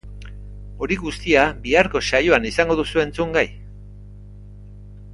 Hori 0.85 0.95
guztia 1.01 1.43
biharko 1.67 2.03
saioan 2.11 2.49
izango 2.53 2.79
duzue 2.83 3.07
entzungai! 3.09 3.47